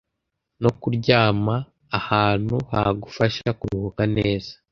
[0.61, 1.55] no kuryama
[1.99, 4.51] ahantu hagufasha kuruhuka neza